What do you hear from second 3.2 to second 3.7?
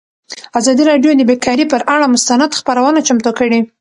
کړې.